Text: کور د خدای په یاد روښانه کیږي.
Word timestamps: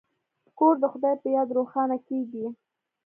کور 0.57 0.75
د 0.81 0.85
خدای 0.93 1.15
په 1.21 1.27
یاد 1.35 1.49
روښانه 1.57 1.97
کیږي. 2.07 2.45